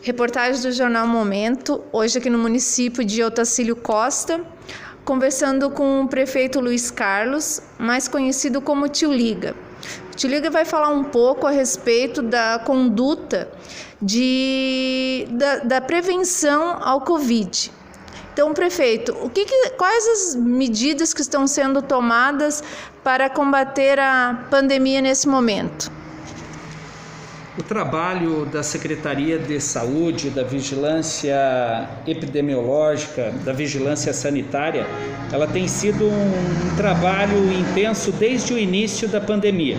[0.00, 4.40] Reportagem do Jornal Momento, hoje aqui no município de Otacílio Costa,
[5.04, 9.56] conversando com o prefeito Luiz Carlos, mais conhecido como Tio Liga.
[10.12, 13.50] O Tio Liga vai falar um pouco a respeito da conduta
[14.00, 17.72] de, da, da prevenção ao Covid.
[18.32, 22.62] Então, prefeito, o que, que, quais as medidas que estão sendo tomadas
[23.02, 25.97] para combater a pandemia nesse momento?
[27.58, 34.86] O trabalho da Secretaria de Saúde, da Vigilância Epidemiológica, da Vigilância Sanitária,
[35.32, 39.76] ela tem sido um, trabalho intenso desde o início da pandemia.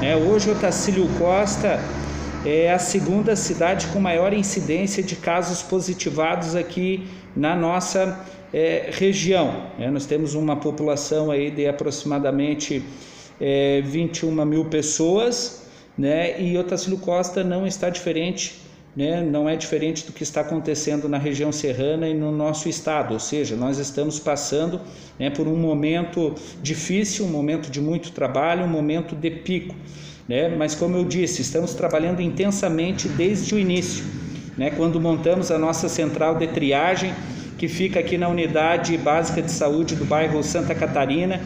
[0.00, 1.78] É, hoje, Otacílio Costa
[2.46, 8.24] é a segunda cidade com maior incidência de casos positivados aqui na nossa
[8.54, 9.64] é, região.
[9.78, 12.82] É, nós temos uma população aí de aproximadamente
[13.38, 15.67] é, 21 mil pessoas
[15.98, 16.40] né?
[16.40, 18.54] E Otacílio Costa não está diferente,
[18.96, 19.20] né?
[19.20, 23.20] Não é diferente do que está acontecendo na região serrana e no nosso estado, ou
[23.20, 24.80] seja, nós estamos passando
[25.18, 29.74] né, por um momento difícil, um momento de muito trabalho, um momento de pico,
[30.28, 30.48] né?
[30.48, 34.04] Mas como eu disse, estamos trabalhando intensamente desde o início,
[34.56, 34.70] né?
[34.70, 37.12] Quando montamos a nossa central de triagem
[37.58, 41.40] que fica aqui na unidade básica de saúde do bairro Santa Catarina,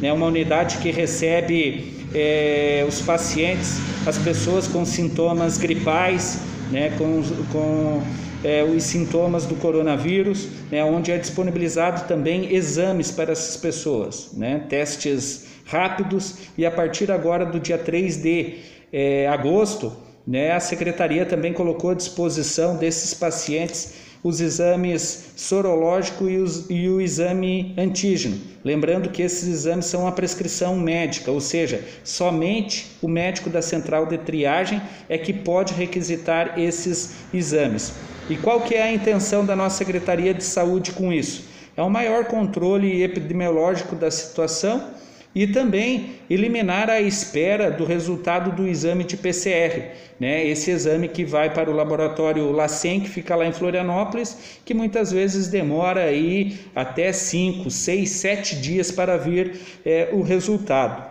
[0.00, 0.12] né?
[0.12, 8.02] Uma unidade que recebe é, os pacientes, as pessoas com sintomas gripais, né, com, com
[8.44, 14.64] é, os sintomas do coronavírus, né, onde é disponibilizado também exames para essas pessoas, né,
[14.68, 18.56] testes rápidos, e a partir agora do dia 3 de
[18.92, 19.92] é, agosto,
[20.26, 26.88] né, a secretaria também colocou à disposição desses pacientes os exames sorológico e, os, e,
[26.88, 28.38] o exame antígeno.
[28.64, 34.06] Lembrando que esses exames são a prescrição médica, ou seja, somente o médico da central
[34.06, 37.92] de triagem é que pode requisitar esses exames.
[38.30, 41.44] E qual que é a intenção da nossa Secretaria de Saúde com isso?
[41.76, 44.90] É um maior controle epidemiológico da situação
[45.34, 50.46] e também eliminar a espera do resultado do exame de PCR, né?
[50.46, 55.10] Esse exame que vai para o laboratório LACEN, que fica lá em Florianópolis, que muitas
[55.10, 61.10] vezes demora aí até 5, 6, 7 dias para vir é, o resultado.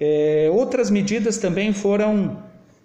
[0.00, 2.42] É, outras medidas também foram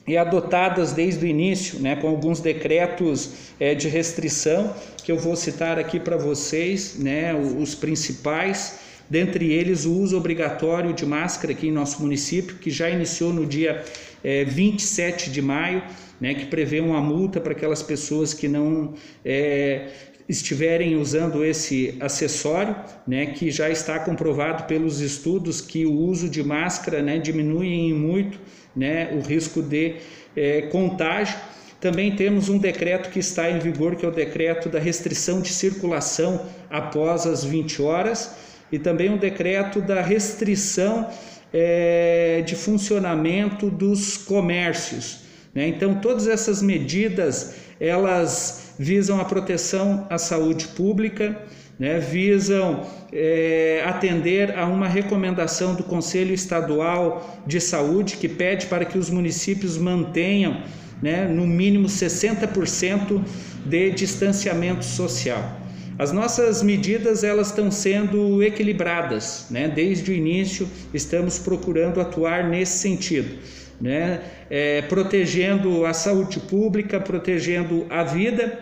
[0.10, 5.36] e adotadas desde o início, né, com alguns decretos é, de restrição que eu vou
[5.36, 11.68] citar aqui para vocês, né, os principais dentre eles o uso obrigatório de máscara aqui
[11.68, 13.84] em nosso município, que já iniciou no dia
[14.24, 15.82] é, 27 de maio,
[16.20, 18.94] né, que prevê uma multa para aquelas pessoas que não
[19.24, 19.88] é,
[20.28, 22.76] estiverem usando esse acessório,
[23.08, 27.94] né, que já está comprovado pelos estudos que o uso de máscara né, diminui em
[27.94, 28.40] muito
[28.76, 29.96] né, o risco de
[30.36, 31.36] é, contágio.
[31.82, 35.50] Também temos um decreto que está em vigor, que é o decreto da restrição de
[35.50, 41.10] circulação após as 20 horas e também um decreto da restrição
[41.54, 45.22] é, de funcionamento dos comércios.
[45.54, 45.68] Né?
[45.68, 51.38] Então, todas essas medidas elas visam a proteção à saúde pública,
[51.80, 52.00] né?
[52.00, 58.98] visam é, atender a uma recomendação do Conselho Estadual de Saúde que pede para que
[58.98, 60.62] os municípios mantenham
[61.02, 63.22] né, no mínimo 60%
[63.66, 65.59] de distanciamento social.
[66.00, 69.68] As nossas medidas elas estão sendo equilibradas, né?
[69.68, 73.38] Desde o início estamos procurando atuar nesse sentido,
[73.82, 74.22] né?
[74.50, 78.58] É, protegendo a saúde pública, protegendo a vida,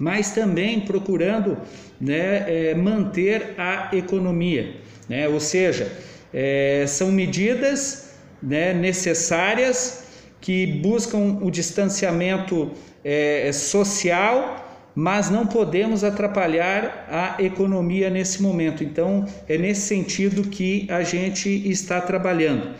[0.00, 1.56] mas também procurando
[2.00, 4.74] né, é, manter a economia,
[5.08, 5.28] né?
[5.28, 5.92] Ou seja,
[6.34, 10.02] é, são medidas né, necessárias
[10.40, 12.72] que buscam o distanciamento
[13.04, 14.65] é, social
[14.96, 18.82] mas não podemos atrapalhar a economia nesse momento.
[18.82, 22.74] Então, é nesse sentido que a gente está trabalhando.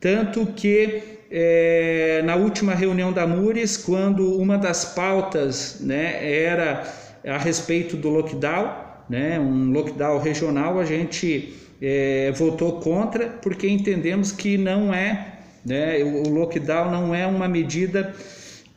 [0.00, 6.82] Tanto que é, na última reunião da Mures, quando uma das pautas né, era
[7.26, 8.74] a respeito do lockdown,
[9.06, 16.02] né, um lockdown regional, a gente é, votou contra, porque entendemos que não é, né,
[16.02, 18.14] o lockdown não é uma medida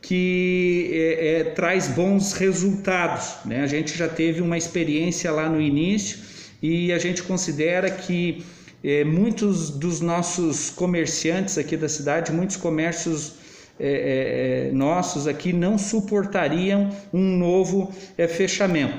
[0.04, 3.36] que é, é, traz bons resultados.
[3.42, 3.62] Né?
[3.62, 6.18] A gente já teve uma experiência lá no início
[6.62, 8.44] e a gente considera que
[8.84, 13.36] é, muitos dos nossos comerciantes aqui da cidade, muitos comércios
[13.80, 17.90] é, é, é, nossos aqui não suportariam um novo
[18.28, 18.98] fechamento.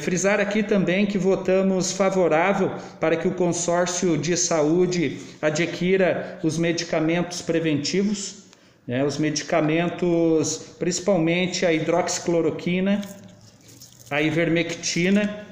[0.00, 7.40] frisar aqui também que votamos favorável para que o consórcio de saúde adquira os medicamentos
[7.40, 8.45] preventivos
[8.86, 13.02] né, os medicamentos, principalmente a hidroxicloroquina,
[14.10, 15.44] a ivermectina,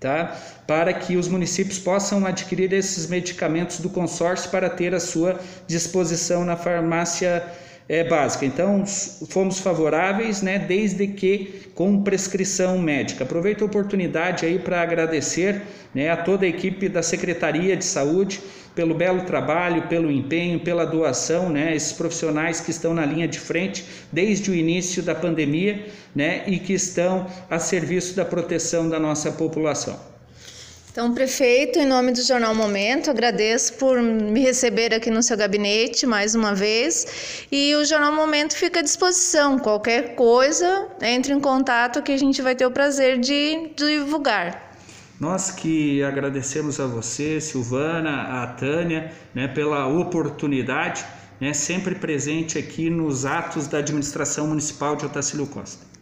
[0.00, 0.36] tá?
[0.66, 6.44] para que os municípios possam adquirir esses medicamentos do consórcio para ter à sua disposição
[6.44, 7.44] na farmácia
[7.88, 8.46] é, básica.
[8.46, 8.84] Então,
[9.28, 13.24] fomos favoráveis, né, desde que com prescrição médica.
[13.24, 15.62] Aproveito a oportunidade aí para agradecer
[15.94, 18.40] né, a toda a equipe da Secretaria de Saúde
[18.74, 23.38] pelo belo trabalho, pelo empenho, pela doação, né, esses profissionais que estão na linha de
[23.38, 28.98] frente desde o início da pandemia, né, e que estão a serviço da proteção da
[28.98, 30.13] nossa população.
[30.94, 36.06] Então, prefeito, em nome do Jornal Momento, agradeço por me receber aqui no seu gabinete
[36.06, 37.44] mais uma vez.
[37.50, 39.58] E o Jornal Momento fica à disposição.
[39.58, 44.76] Qualquer coisa, entre em contato que a gente vai ter o prazer de divulgar.
[45.18, 51.04] Nós que agradecemos a você, Silvana, a Tânia, né, pela oportunidade,
[51.40, 55.93] né, sempre presente aqui nos atos da administração municipal de Otacílio Costa.